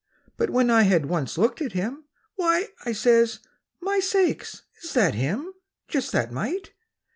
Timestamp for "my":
3.79-3.99